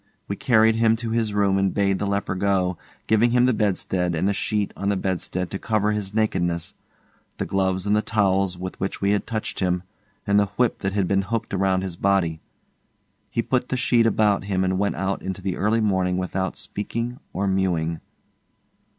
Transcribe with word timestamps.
We 0.27 0.35
carried 0.35 0.77
him 0.77 0.95
to 0.95 1.11
his 1.11 1.31
room 1.31 1.59
and 1.59 1.75
bade 1.75 1.99
the 1.99 2.07
leper 2.07 2.33
go, 2.33 2.75
giving 3.05 3.29
him 3.29 3.45
the 3.45 3.53
bedstead, 3.53 4.15
and 4.15 4.27
the 4.27 4.33
sheet 4.33 4.73
on 4.75 4.89
the 4.89 4.97
bedstead 4.97 5.51
to 5.51 5.59
cover 5.59 5.91
his 5.91 6.11
nakedness, 6.11 6.73
the 7.37 7.45
gloves 7.45 7.85
and 7.85 7.95
the 7.95 8.01
towels 8.01 8.57
with 8.57 8.79
which 8.79 8.99
we 8.99 9.11
had 9.11 9.27
touched 9.27 9.59
him, 9.59 9.83
and 10.25 10.39
the 10.39 10.47
whip 10.57 10.79
that 10.79 10.93
had 10.93 11.07
been 11.07 11.21
hooked 11.21 11.53
round 11.53 11.83
his 11.83 11.97
body. 11.97 12.41
He 13.29 13.43
put 13.43 13.69
the 13.69 13.77
sheet 13.77 14.07
about 14.07 14.45
him 14.45 14.63
and 14.63 14.79
went 14.79 14.95
out 14.95 15.21
into 15.21 15.39
the 15.39 15.55
early 15.55 15.81
morning 15.81 16.17
without 16.17 16.55
speaking 16.57 17.19
or 17.31 17.45
mewing. 17.45 17.99